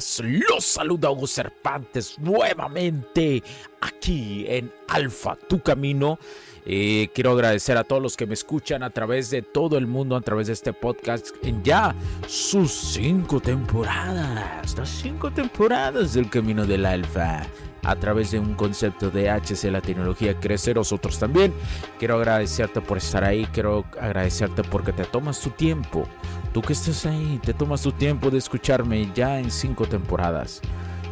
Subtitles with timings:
[0.00, 0.20] Podcast.
[0.20, 3.42] Los saluda Hugo Cervantes nuevamente
[3.80, 6.18] aquí en Alfa, tu camino.
[6.66, 10.16] Eh, quiero agradecer a todos los que me escuchan a través de todo el mundo,
[10.16, 11.94] a través de este podcast, en ya
[12.26, 17.46] sus cinco temporadas, las cinco temporadas del Camino del Alfa
[17.82, 21.52] a través de un concepto de HC, la tecnología crecer, nosotros también.
[21.98, 26.06] Quiero agradecerte por estar ahí, quiero agradecerte porque te tomas tu tiempo.
[26.52, 30.60] Tú que estás ahí, te tomas tu tiempo de escucharme ya en cinco temporadas.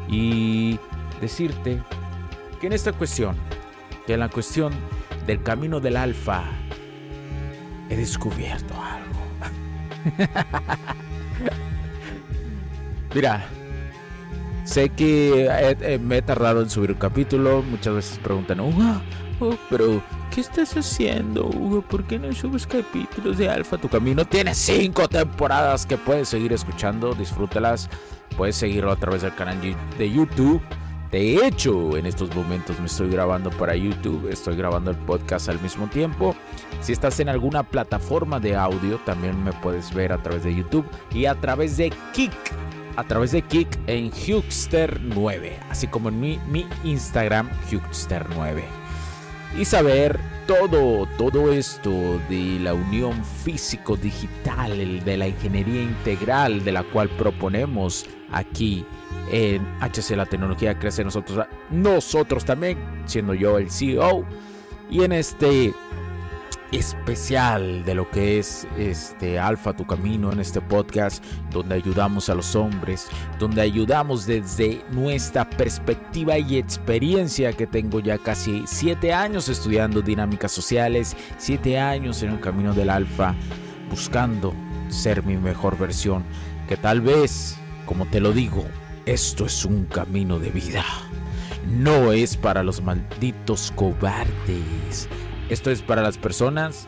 [0.09, 0.79] Y
[1.21, 1.83] decirte
[2.61, 3.37] que en esta cuestión,
[4.07, 4.73] en la cuestión
[5.27, 6.45] del camino del alfa,
[7.89, 9.09] he descubierto algo.
[13.15, 13.47] Mira,
[14.69, 17.63] Sé que me he tardado en subir un capítulo.
[17.63, 19.01] Muchas veces preguntan, Hugo,
[19.41, 21.81] oh, pero ¿qué estás haciendo, Hugo?
[21.81, 24.27] ¿Por qué no subes capítulos de Alfa Tu Camino?
[24.27, 27.15] Tiene cinco temporadas que puedes seguir escuchando.
[27.15, 27.89] Disfrútalas.
[28.37, 29.59] Puedes seguirlo a través del canal
[29.97, 30.61] de YouTube.
[31.11, 35.59] De hecho, en estos momentos me estoy grabando para YouTube, estoy grabando el podcast al
[35.63, 36.37] mismo tiempo.
[36.83, 40.85] Si estás en alguna plataforma de audio, también me puedes ver a través de YouTube
[41.15, 42.35] y a través de Kik
[42.99, 48.65] a través de Kik en Hugster9, así como en mi, Instagram Hugster9.
[49.57, 51.93] Y saber todo, todo esto
[52.29, 58.85] de la unión físico-digital, de la ingeniería integral de la cual proponemos aquí
[59.31, 64.25] en HC La Tecnología Crece nosotros, nosotros también, siendo yo el CEO.
[64.91, 65.73] Y en este
[66.73, 72.35] especial de lo que es este Alfa tu camino en este podcast donde ayudamos a
[72.35, 73.09] los hombres,
[73.39, 80.53] donde ayudamos desde nuestra perspectiva y experiencia que tengo ya casi siete años estudiando dinámicas
[80.53, 83.35] sociales, siete años en el camino del Alfa,
[83.91, 84.55] buscando
[84.89, 86.25] ser mi mejor versión,
[86.69, 87.57] que tal vez,
[87.87, 88.65] como te lo digo,
[89.07, 90.85] esto es un camino de vida.
[91.67, 95.09] No es para los malditos cobardes
[95.49, 96.87] esto es para las personas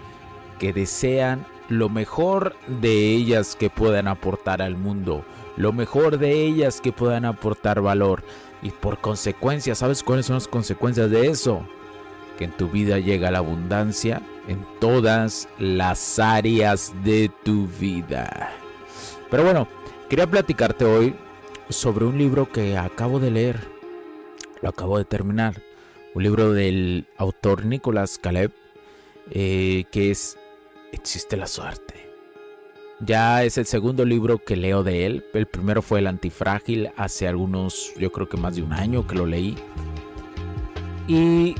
[0.59, 5.25] que desean lo mejor de ellas que puedan aportar al mundo,
[5.57, 8.23] lo mejor de ellas que puedan aportar valor.
[8.62, 11.67] Y por consecuencia, ¿sabes cuáles son las consecuencias de eso?
[12.37, 18.51] Que en tu vida llega la abundancia en todas las áreas de tu vida.
[19.31, 19.67] Pero bueno,
[20.11, 21.15] quería platicarte hoy
[21.71, 23.61] sobre un libro que acabo de leer.
[24.61, 25.70] Lo acabo de terminar
[26.15, 28.53] un libro del autor Nicolás Caleb,
[29.31, 30.37] eh, que es
[30.93, 32.11] Existe la suerte.
[32.99, 35.25] Ya es el segundo libro que leo de él.
[35.33, 39.15] El primero fue El Antifrágil hace algunos, yo creo que más de un año que
[39.15, 39.57] lo leí.
[41.07, 41.55] Y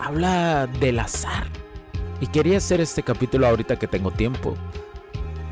[0.00, 1.46] habla del azar.
[2.20, 4.56] Y quería hacer este capítulo ahorita que tengo tiempo.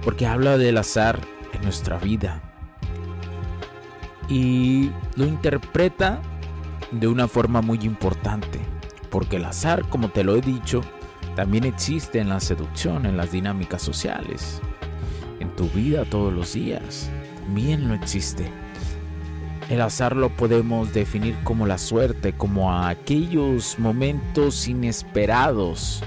[0.03, 1.21] Porque habla del azar
[1.53, 2.43] en nuestra vida.
[4.29, 6.21] Y lo interpreta
[6.91, 8.61] de una forma muy importante.
[9.11, 10.83] Porque el azar, como te lo he dicho,
[11.35, 14.61] también existe en la seducción, en las dinámicas sociales,
[15.41, 17.11] en tu vida todos los días.
[17.45, 18.51] También lo existe.
[19.69, 26.03] El azar lo podemos definir como la suerte, como aquellos momentos inesperados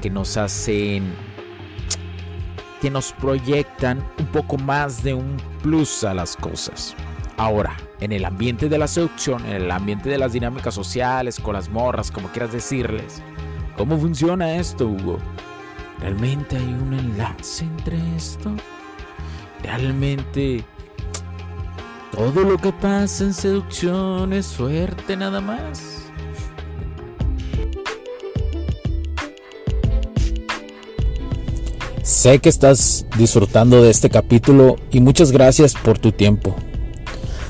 [0.00, 1.12] que nos hacen,
[2.80, 6.94] que nos proyectan un poco más de un plus a las cosas.
[7.36, 11.54] Ahora, en el ambiente de la seducción, en el ambiente de las dinámicas sociales, con
[11.54, 13.22] las morras, como quieras decirles,
[13.76, 15.18] ¿Cómo funciona esto, Hugo?
[16.00, 18.54] ¿Realmente hay un enlace entre esto?
[19.62, 20.64] ¿Realmente
[22.10, 26.02] todo lo que pasa en seducción es suerte nada más?
[32.02, 36.54] Sé que estás disfrutando de este capítulo y muchas gracias por tu tiempo.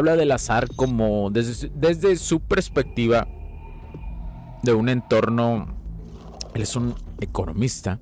[0.00, 3.28] Habla del azar como desde, su perspectiva
[4.62, 5.74] de un entorno.
[6.54, 8.00] Él es un economista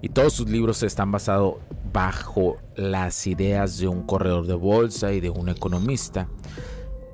[0.00, 1.56] y todos sus libros están basados
[1.92, 6.28] bajo las ideas de un corredor de bolsa y de un economista.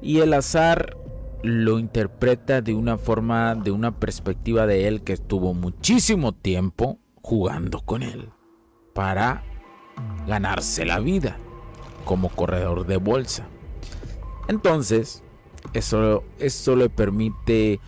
[0.01, 0.97] Y el azar
[1.43, 7.81] lo interpreta de una forma, de una perspectiva de él que estuvo muchísimo tiempo jugando
[7.81, 8.31] con él
[8.95, 9.43] para
[10.27, 11.37] ganarse la vida
[12.05, 13.49] como corredor de bolsa.
[14.49, 15.23] Entonces,
[15.73, 17.81] eso, eso le permite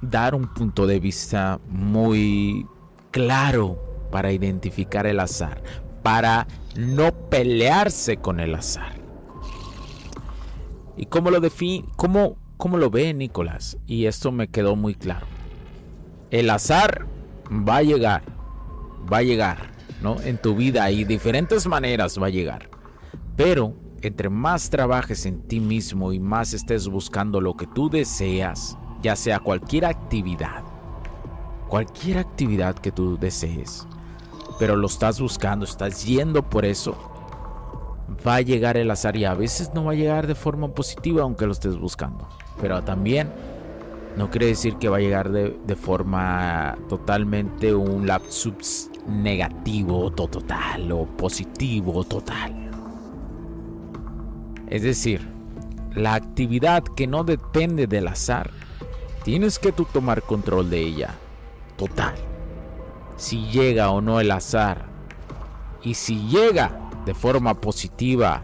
[0.00, 2.66] dar un punto de vista muy
[3.10, 3.78] claro
[4.10, 5.62] para identificar el azar,
[6.02, 8.98] para no pelearse con el azar.
[10.96, 11.86] ¿Y cómo lo define?
[11.96, 13.78] ¿Cómo, ¿Cómo lo ve Nicolás?
[13.86, 15.26] Y esto me quedó muy claro.
[16.30, 17.06] El azar
[17.50, 18.22] va a llegar,
[19.10, 19.70] va a llegar,
[20.02, 20.20] ¿no?
[20.20, 22.68] En tu vida y diferentes maneras va a llegar.
[23.36, 28.76] Pero entre más trabajes en ti mismo y más estés buscando lo que tú deseas,
[29.02, 30.62] ya sea cualquier actividad,
[31.68, 33.86] cualquier actividad que tú desees,
[34.58, 36.96] pero lo estás buscando, estás yendo por eso,
[38.26, 41.22] va a llegar el azar y a veces no va a llegar de forma positiva
[41.22, 42.28] aunque lo estés buscando,
[42.60, 43.30] pero también
[44.16, 51.06] no quiere decir que va a llegar de, forma totalmente un lapsus negativo total o
[51.06, 52.67] positivo total.
[54.70, 55.26] Es decir,
[55.94, 58.50] la actividad que no depende del azar
[59.28, 61.14] Tienes que tú tomar control de ella.
[61.76, 62.14] Total.
[63.18, 64.86] Si llega o no el azar.
[65.82, 66.72] Y si llega
[67.04, 68.42] de forma positiva.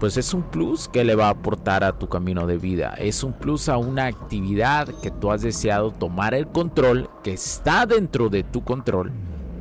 [0.00, 2.94] Pues es un plus que le va a aportar a tu camino de vida.
[2.94, 7.10] Es un plus a una actividad que tú has deseado tomar el control.
[7.22, 9.12] Que está dentro de tu control.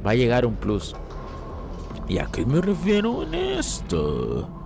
[0.06, 0.96] Va a llegar un plus.
[2.08, 4.57] ¿Y a qué me refiero en esto?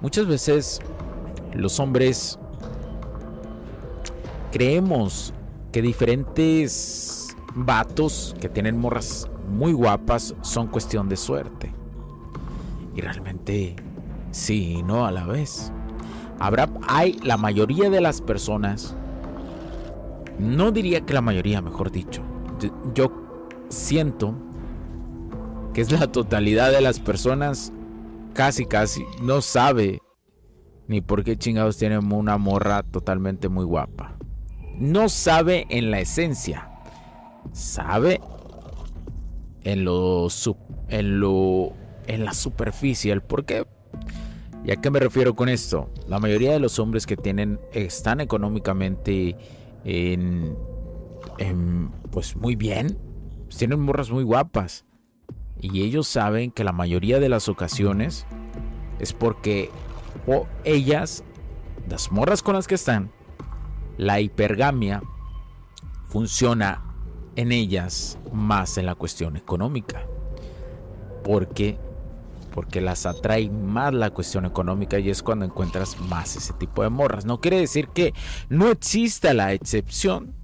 [0.00, 0.80] Muchas veces
[1.54, 2.38] los hombres
[4.50, 5.34] creemos
[5.72, 11.72] que diferentes vatos que tienen morras muy guapas son cuestión de suerte.
[12.96, 13.76] Y realmente
[14.30, 15.72] sí no a la vez.
[16.38, 18.96] Habrá, hay la mayoría de las personas,
[20.38, 22.22] no diría que la mayoría, mejor dicho,
[22.94, 23.12] yo
[23.68, 24.34] siento
[25.74, 27.72] que es la totalidad de las personas,
[28.32, 30.00] casi casi, no sabe
[30.88, 34.16] ni por qué chingados tienen una morra totalmente muy guapa
[34.80, 36.70] no sabe en la esencia,
[37.52, 38.18] sabe
[39.62, 40.28] en lo,
[40.88, 41.74] en lo
[42.06, 43.12] en la superficie.
[43.12, 43.66] ¿El por qué?
[44.64, 45.90] ¿Y a qué me refiero con esto?
[46.08, 49.36] La mayoría de los hombres que tienen están económicamente
[49.84, 50.56] en,
[52.10, 52.98] pues muy bien,
[53.54, 54.86] tienen morras muy guapas.
[55.60, 58.26] Y ellos saben que la mayoría de las ocasiones
[58.98, 59.70] es porque
[60.26, 61.24] o ellas,
[61.88, 63.10] las morras con las que están,
[63.96, 65.02] la hipergamia
[66.08, 66.82] funciona
[67.36, 70.04] en ellas más en la cuestión económica.
[71.22, 71.78] ¿Por qué?
[72.52, 76.88] Porque las atrae más la cuestión económica y es cuando encuentras más ese tipo de
[76.88, 77.24] morras.
[77.24, 78.12] No quiere decir que
[78.48, 80.34] no exista la excepción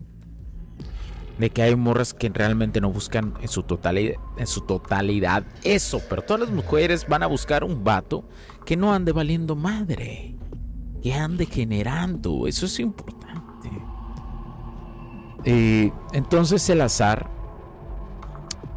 [1.39, 6.51] de que hay morras que realmente no buscan en su totalidad, eso, pero todas las
[6.51, 8.25] mujeres van a buscar un vato
[8.65, 10.37] que no ande valiendo madre,
[11.03, 13.71] que ande generando, eso es importante.
[15.45, 17.29] Y entonces el azar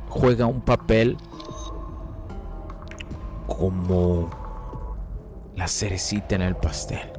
[0.10, 1.18] juega un papel
[3.48, 4.30] como
[5.56, 7.12] la cerecita en el pastel.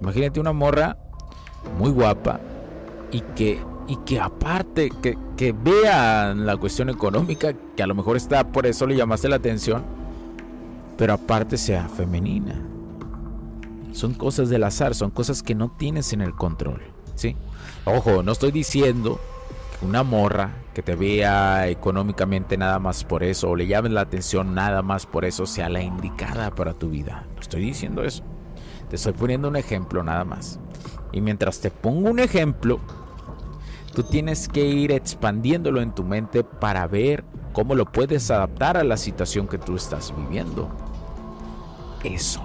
[0.00, 0.98] Imagínate una morra
[1.78, 2.40] muy guapa
[3.10, 8.16] y que, y que aparte que, que vea la cuestión económica, que a lo mejor
[8.16, 9.84] está por eso le llamaste la atención,
[10.96, 12.62] pero aparte sea femenina.
[13.92, 16.82] Son cosas del azar, son cosas que no tienes en el control,
[17.14, 17.36] ¿sí?
[17.84, 19.20] Ojo, no estoy diciendo
[19.78, 24.02] que una morra que te vea económicamente nada más por eso o le llame la
[24.02, 27.24] atención nada más por eso sea la indicada para tu vida.
[27.34, 28.22] No estoy diciendo eso.
[28.90, 30.60] Te estoy poniendo un ejemplo nada más.
[31.12, 32.80] Y mientras te pongo un ejemplo,
[33.96, 37.24] tú tienes que ir expandiéndolo en tu mente para ver
[37.54, 40.68] cómo lo puedes adaptar a la situación que tú estás viviendo.
[42.04, 42.42] Eso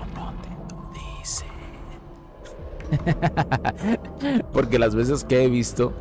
[4.54, 5.94] Porque las veces que he visto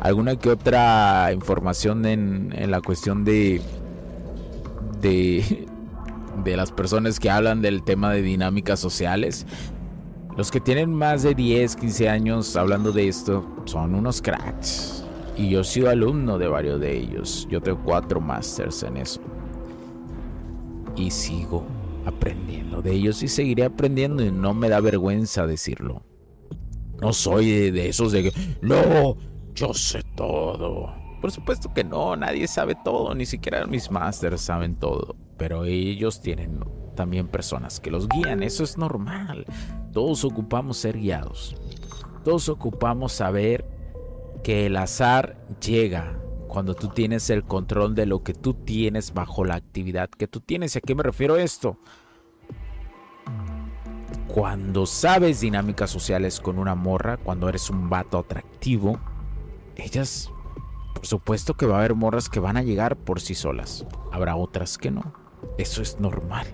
[0.00, 3.60] alguna que otra información en, la cuestión de,
[5.00, 5.68] de,
[6.42, 9.46] de las personas que hablan del tema de dinámicas sociales,
[10.36, 14.95] los que tienen más de 10, 15 años hablando de esto son unos cracks.
[15.36, 17.46] Y yo he sido alumno de varios de ellos.
[17.50, 19.20] Yo tengo cuatro masters en eso.
[20.96, 21.64] Y sigo
[22.06, 26.02] aprendiendo de ellos y seguiré aprendiendo y no me da vergüenza decirlo.
[27.00, 29.16] No soy de, esos de que, no,
[29.54, 30.94] yo sé todo.
[31.20, 35.16] Por supuesto que no, nadie sabe todo, ni siquiera mis masters saben todo.
[35.36, 36.60] Pero ellos tienen
[36.94, 38.42] también personas que los guían.
[38.42, 39.44] Eso es normal.
[39.92, 41.54] Todos ocupamos ser guiados.
[42.24, 43.75] Todos ocupamos saber
[44.46, 49.44] que el azar llega cuando tú tienes el control de lo que tú tienes bajo
[49.44, 50.76] la actividad que tú tienes.
[50.76, 51.78] ¿Y a qué me refiero esto?
[54.28, 59.00] Cuando sabes dinámicas sociales con una morra, cuando eres un vato atractivo,
[59.74, 60.30] ellas,
[60.94, 63.84] por supuesto que va a haber morras que van a llegar por sí solas.
[64.12, 65.12] Habrá otras que no.
[65.58, 66.46] Eso es normal.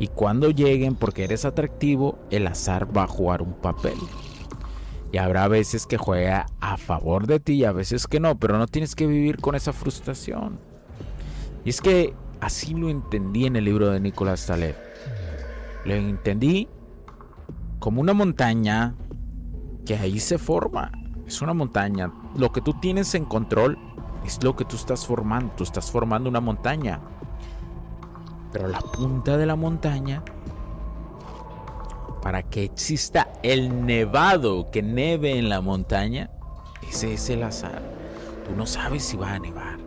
[0.00, 3.94] Y cuando lleguen porque eres atractivo, el azar va a jugar un papel.
[5.12, 8.58] Y habrá veces que juega a favor de ti y a veces que no, pero
[8.58, 10.58] no tienes que vivir con esa frustración.
[11.64, 14.76] Y es que así lo entendí en el libro de Nicolás Taleb.
[15.84, 16.68] Lo entendí
[17.78, 18.94] como una montaña
[19.84, 20.90] que ahí se forma.
[21.26, 22.12] Es una montaña.
[22.36, 23.78] Lo que tú tienes en control
[24.24, 25.52] es lo que tú estás formando.
[25.56, 27.00] Tú estás formando una montaña.
[28.52, 30.22] Pero la punta de la montaña
[32.26, 36.28] para que exista el nevado que neve en la montaña,
[36.82, 37.80] ese es el azar.
[38.44, 39.78] Tú no sabes si va a nevar.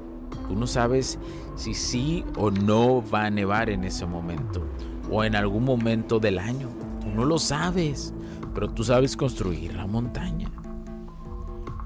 [0.48, 1.20] Tú no sabes
[1.58, 4.66] si sí o no va a nevar en ese momento
[5.12, 6.70] o en algún momento del año.
[7.02, 8.14] Tú no lo sabes,
[8.54, 10.50] pero tú sabes construir la montaña.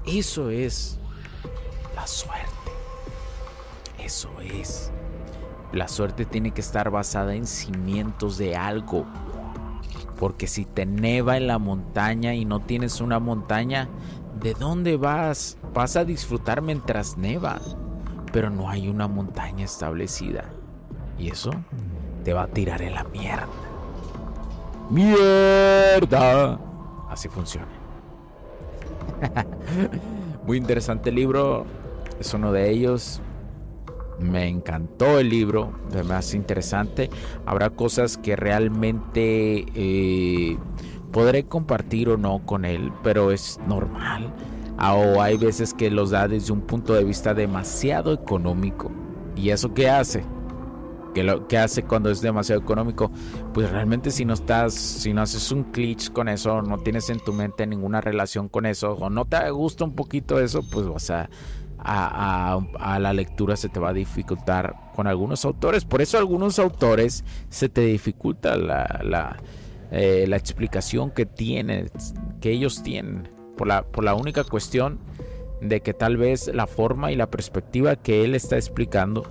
[0.06, 1.00] Eso es
[1.96, 2.70] la suerte.
[3.98, 4.92] Eso es.
[5.72, 9.04] La suerte tiene que estar basada en cimientos de algo,
[10.18, 13.88] porque si te neva en la montaña y no tienes una montaña,
[14.40, 15.58] ¿de dónde vas?
[15.72, 17.60] Vas a disfrutar mientras neva,
[18.32, 20.44] pero no hay una montaña establecida.
[21.18, 21.50] Y eso
[22.24, 23.46] te va a tirar en la mierda.
[24.90, 26.58] ¡Mierda!
[27.08, 27.68] Así funciona.
[30.46, 31.64] Muy interesante libro.
[32.20, 33.20] Es uno de ellos.
[34.18, 37.10] Me encantó el libro, de más interesante.
[37.46, 40.56] Habrá cosas que realmente eh,
[41.12, 44.32] podré compartir o no con él, pero es normal.
[44.76, 48.90] Ah, o hay veces que los da desde un punto de vista demasiado económico.
[49.36, 50.24] ¿Y eso qué hace?
[51.14, 53.10] ¿Qué, lo, hace cuando es demasiado económico?
[53.52, 57.20] Pues realmente si no estás, si no haces un clic con eso, no tienes en
[57.20, 61.10] tu mente ninguna relación con eso, o no te gusta un poquito eso, pues vas
[61.10, 61.30] a
[61.84, 65.84] a, la lectura se te va a dificultar con algunos autores.
[65.84, 69.36] Por eso algunos autores se te dificulta la, la,
[69.90, 71.90] eh, explicación que tienen,
[72.40, 73.28] que ellos tienen.
[73.56, 74.98] Por la, por la única cuestión
[75.60, 79.22] de que tal vez la forma y la perspectiva que él está explicando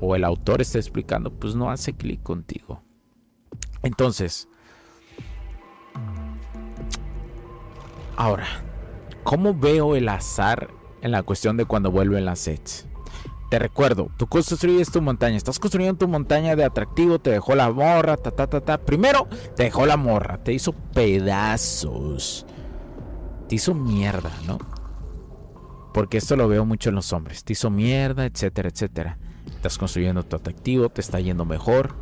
[0.00, 2.82] o el autor está explicando, pues no hace clic contigo.
[3.82, 4.48] Entonces,
[8.16, 8.46] ahora,
[9.22, 10.68] ¿cómo veo el azar
[11.02, 12.86] en la cuestión de cuando vuelven las sets.
[13.50, 17.70] Te recuerdo, tú construyes tu montaña, estás construyendo tu montaña de atractivo, te dejó la
[17.70, 18.78] morra, ta ta ta ta.
[18.78, 22.44] Primero te dejó la morra, te hizo pedazos.
[23.48, 24.58] Te hizo mierda, ¿no?
[25.94, 27.44] Porque esto lo veo mucho en los hombres.
[27.44, 29.18] Te hizo mierda, etcétera, etcétera.
[29.46, 31.94] Estás construyendo tu atractivo, te está yendo mejor.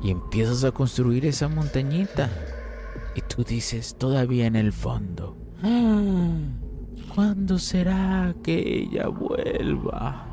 [0.00, 2.30] Y empiezas a construir esa montañita.
[3.16, 5.36] Y tú dices, todavía en el fondo.
[5.62, 6.65] ¡Ah!
[7.16, 8.52] ¿Cuándo será que
[8.82, 10.26] ella vuelva?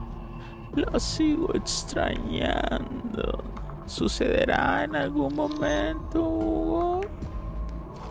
[0.75, 3.41] La sigo extrañando.
[3.85, 6.99] ¿Sucederá en algún momento?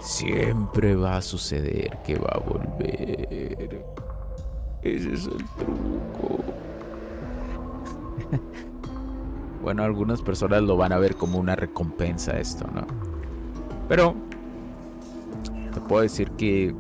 [0.01, 3.85] Siempre va a suceder que va a volver.
[4.81, 6.43] Ese es el truco.
[9.63, 12.87] bueno, algunas personas lo van a ver como una recompensa esto, ¿no?
[13.87, 14.15] Pero
[15.75, 16.75] te puedo decir que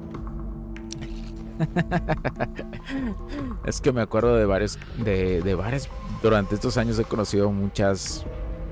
[3.64, 5.88] es que me acuerdo de varios, de, de varios,
[6.22, 8.24] durante estos años he conocido muchas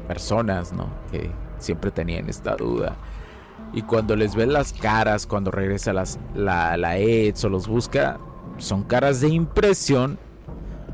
[0.07, 0.89] personas, ¿no?
[1.11, 2.97] Que siempre tenían esta duda.
[3.73, 8.19] Y cuando les ven las caras, cuando regresa las, la, la EDS o los busca,
[8.59, 10.19] son caras de impresión,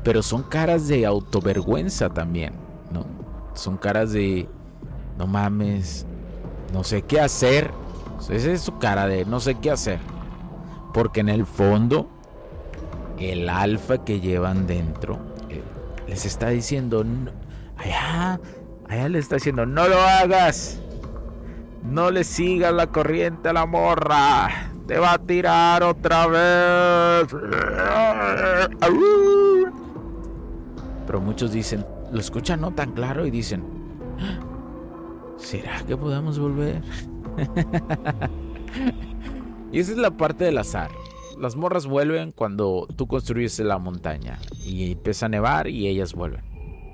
[0.03, 2.53] pero son caras de autovergüenza también,
[2.91, 3.05] ¿no?
[3.55, 4.47] Son caras de,
[5.17, 6.05] no mames,
[6.73, 7.71] no sé qué hacer.
[8.29, 9.99] Esa es su cara de no sé qué hacer.
[10.93, 12.09] Porque en el fondo,
[13.19, 15.19] el alfa que llevan dentro
[15.49, 15.61] eh,
[16.07, 17.05] les está diciendo,
[17.77, 18.39] allá,
[18.87, 20.81] allá le está diciendo, no lo hagas.
[21.83, 24.71] No le sigas la corriente a la morra.
[24.87, 27.27] Te va a tirar otra vez.
[31.05, 33.63] Pero muchos dicen, lo escuchan no tan claro y dicen,
[35.37, 36.81] ¿será que podamos volver?
[39.71, 40.91] Y esa es la parte del azar.
[41.39, 46.43] Las morras vuelven cuando tú construyes la montaña y empieza a nevar y ellas vuelven.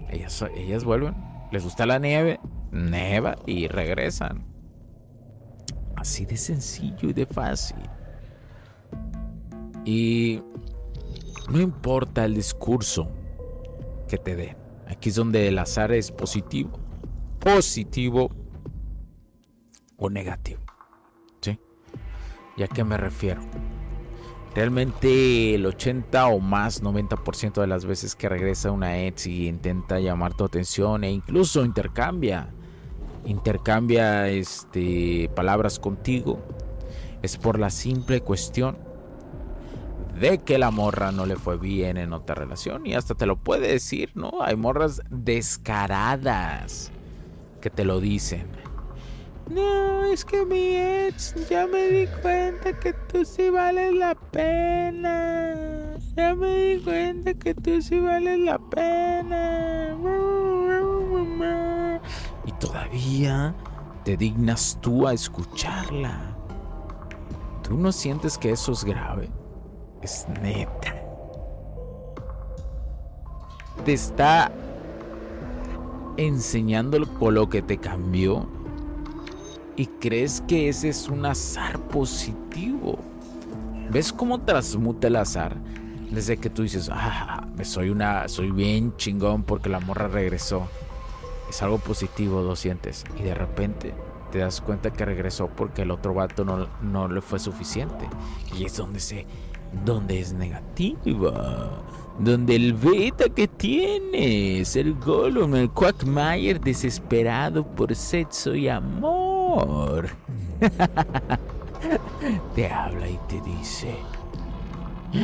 [0.09, 1.15] Ellas, vuelven.
[1.51, 2.39] Les gusta la nieve
[2.71, 4.45] neva y regresan.
[5.95, 7.77] Así de sencillo y de fácil.
[9.85, 10.41] Y
[11.49, 13.09] no importa el discurso
[14.07, 14.57] que te den.
[14.87, 16.71] Aquí es donde el azar es positivo.
[17.39, 18.29] Positivo
[19.97, 20.61] o negativo.
[22.55, 23.41] ¿Y a qué me refiero?
[24.55, 29.99] Realmente el 80 o más, 90% de las veces que regresa una ex y intenta
[29.99, 32.49] llamar tu atención e incluso intercambia,
[33.25, 36.39] intercambia este, palabras contigo,
[37.23, 38.77] es por la simple cuestión
[40.19, 43.37] de que la morra no le fue bien en otra relación y hasta te lo
[43.37, 44.43] puede decir, ¿no?
[44.43, 46.91] Hay morras descaradas
[47.59, 48.45] que te lo dicen.
[49.53, 55.95] No, es que mi ex ya me di cuenta que tú sí vales la pena.
[56.15, 59.95] Ya me di cuenta que tú sí vales la pena.
[62.45, 63.53] Y todavía
[64.03, 66.35] te dignas tú a escucharla.
[67.61, 69.29] ¿Tú no sientes que eso es grave?
[70.01, 70.95] Es neta.
[73.85, 74.51] Te está
[76.17, 78.62] enseñando lo que te cambió
[79.75, 82.97] y crees que ese es un azar positivo.
[83.89, 85.55] ¿Ves cómo transmuta el azar?
[86.11, 90.67] Desde que tú dices, ah, soy una, soy bien chingón porque la morra regresó.
[91.49, 93.03] Es algo positivo, lo sientes.
[93.19, 93.93] Y de repente
[94.31, 98.07] te das cuenta que regresó porque el otro vato no, no le fue suficiente.
[98.57, 99.25] Y es donde se,
[99.85, 101.83] donde es negativa.
[102.19, 109.22] Donde el beta que tienes, el Gollum, el Quackmayer desesperado por sexo y amor
[112.55, 113.95] te habla y te dice,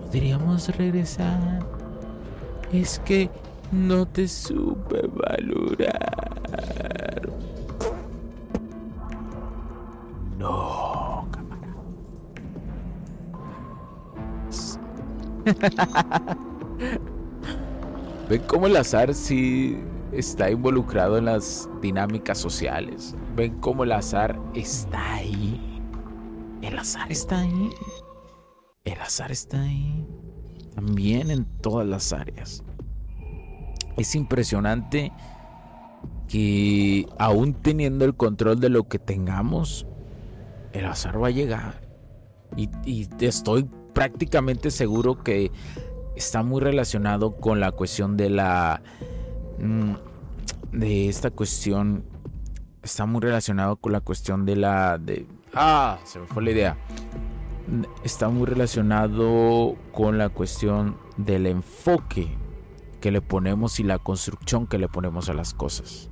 [0.00, 1.60] podríamos regresar.
[2.72, 3.28] Es que
[3.70, 7.28] no te supe valorar.
[10.38, 11.74] No, cámara.
[18.28, 19.78] Ven cómo el azar sí
[20.16, 23.14] está involucrado en las dinámicas sociales.
[23.36, 25.80] Ven cómo el azar está ahí.
[26.62, 27.70] El azar está ahí.
[28.84, 30.06] El azar está ahí.
[30.74, 32.62] También en todas las áreas.
[33.96, 35.12] Es impresionante
[36.28, 39.86] que aún teniendo el control de lo que tengamos,
[40.72, 41.82] el azar va a llegar.
[42.56, 45.50] Y, y estoy prácticamente seguro que
[46.16, 48.82] está muy relacionado con la cuestión de la
[49.58, 52.04] de esta cuestión
[52.82, 56.76] está muy relacionado con la cuestión de la de ah se me fue la idea.
[58.02, 62.28] Está muy relacionado con la cuestión del enfoque
[63.00, 66.10] que le ponemos y la construcción que le ponemos a las cosas.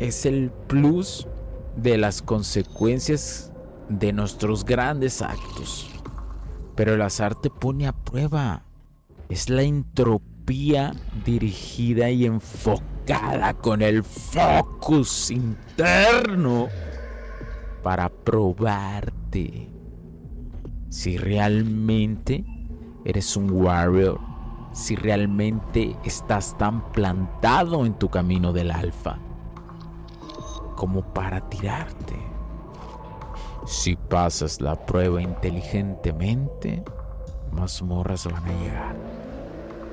[0.00, 1.28] Es el plus
[1.76, 3.52] de las consecuencias
[3.88, 5.90] de nuestros grandes actos.
[6.74, 8.62] Pero el azar te pone a prueba.
[9.28, 9.62] Es la
[10.44, 10.92] entropía
[11.24, 16.68] dirigida y enfocada con el focus interno
[17.82, 19.70] para probarte
[20.90, 22.44] si realmente
[23.04, 24.20] eres un warrior,
[24.72, 29.18] si realmente estás tan plantado en tu camino del alfa
[30.76, 32.16] como para tirarte.
[33.66, 36.84] Si pasas la prueba inteligentemente,
[37.50, 39.13] más morras van a llegar.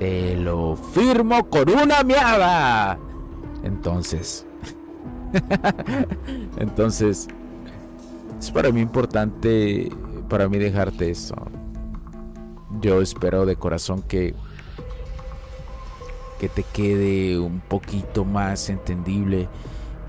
[0.02, 2.98] Te lo firmo con una miada.
[3.62, 4.44] Entonces.
[6.56, 7.28] Entonces.
[8.40, 9.92] Es para mí importante.
[10.28, 11.36] Para mí dejarte eso.
[12.80, 14.34] Yo espero de corazón que.
[16.40, 19.48] Que te quede un poquito más entendible.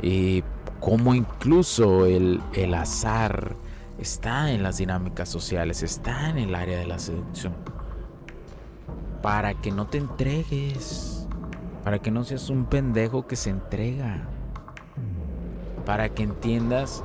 [0.02, 0.42] Eh,
[0.80, 3.56] cómo incluso el, el azar
[4.00, 7.54] está en las dinámicas sociales, está en el área de la seducción
[9.24, 11.26] para que no te entregues,
[11.86, 14.28] para que no seas un pendejo que se entrega,
[15.86, 17.04] para que entiendas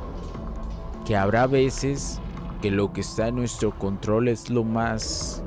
[1.07, 2.20] que habrá veces
[2.61, 5.44] que lo que está en nuestro control es lo más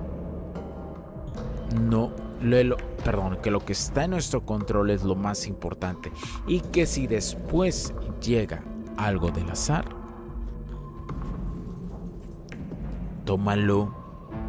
[1.77, 6.09] no lo, perdón, que lo que está en nuestro control es lo más importante
[6.47, 8.63] y que si después llega
[8.95, 9.85] algo del azar,
[13.25, 13.93] tómalo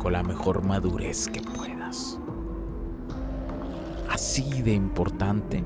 [0.01, 1.72] con la mejor madurez que puedas.
[4.13, 5.65] Así de importante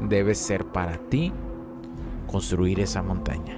[0.00, 1.32] debe ser para ti
[2.26, 3.56] construir esa montaña.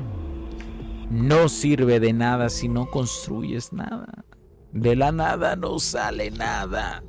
[1.10, 4.26] No sirve de nada si no construyes nada.
[4.72, 7.02] De la nada no sale nada.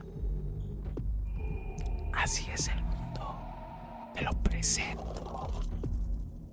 [2.14, 3.36] Así es el mundo.
[4.14, 5.50] Te lo presento.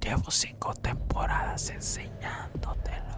[0.01, 3.15] Llevo cinco temporadas enseñándotelo.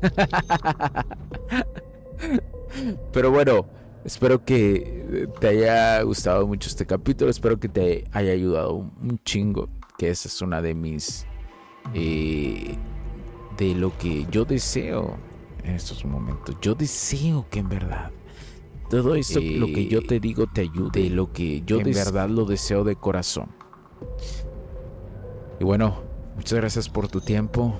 [3.12, 3.66] Pero bueno,
[4.04, 7.30] espero que te haya gustado mucho este capítulo.
[7.30, 9.68] Espero que te haya ayudado un chingo.
[9.98, 11.26] Que esa es una de mis...
[11.94, 12.76] Eh,
[13.56, 15.16] de lo que yo deseo
[15.64, 16.56] en estos momentos.
[16.62, 18.10] Yo deseo que en verdad
[18.90, 21.10] todo esto, lo que yo te digo, te ayude.
[21.10, 23.48] Lo que yo en verdad lo deseo de corazón.
[25.60, 26.02] Y bueno,
[26.34, 27.78] muchas gracias por tu tiempo.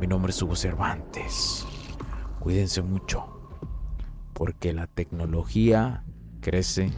[0.00, 1.66] Mi nombre es Hugo Cervantes.
[2.38, 3.39] Cuídense mucho.
[4.40, 6.02] Porque la tecnología
[6.40, 6.90] crece.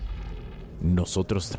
[0.80, 1.58] Nosotros.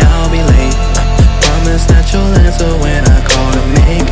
[0.00, 0.74] I'll be late.
[1.42, 4.03] Promise that you'll answer when I call to make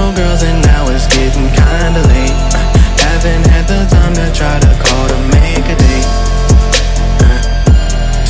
[0.00, 2.36] your girls and now it's getting kinda late.
[3.04, 6.10] Haven't had the time to try to call to make a date.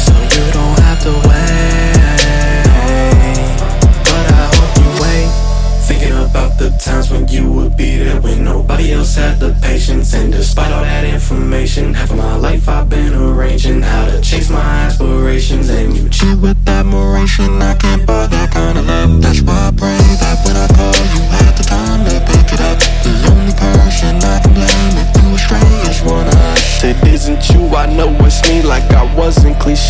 [0.04, 1.96] So you don't have to wait.
[4.10, 5.28] But I hope you wait.
[5.88, 10.12] Thinking about the times when you would be there when nobody else had the patience.
[10.14, 14.50] And despite all that information, half of my life I've been arranging how to chase
[14.50, 15.68] my aspirations.
[15.68, 17.62] And you cheat with admiration.
[17.62, 18.09] I can't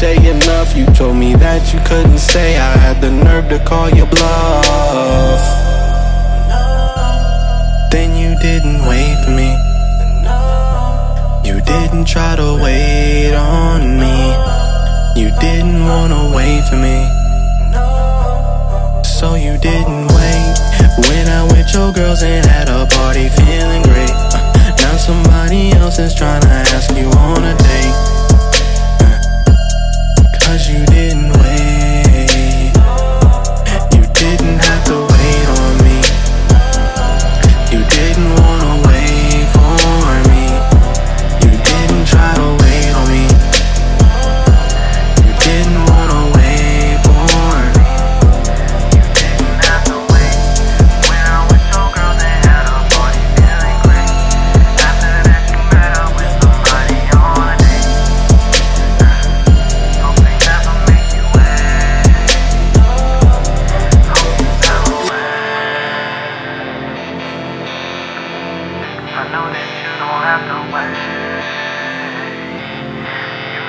[0.00, 0.76] cliche enough.
[0.76, 2.56] You told me that you couldn't stay.
[2.56, 5.42] I had the nerve to call your bluff.
[7.92, 9.50] Then you didn't wait for me.
[11.48, 14.16] You didn't try to wait on me.
[15.20, 16.98] You didn't wanna wait for me.
[19.04, 20.54] So you didn't wait.
[21.08, 24.16] Went out with your girls and had a party feeling great.
[24.80, 26.39] Now somebody else is trying